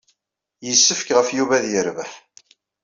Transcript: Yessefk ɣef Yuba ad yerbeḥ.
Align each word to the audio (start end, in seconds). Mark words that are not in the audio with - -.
Yessefk 0.67 1.07
ɣef 1.13 1.27
Yuba 1.37 1.53
ad 1.57 1.65
yerbeḥ. 1.71 2.11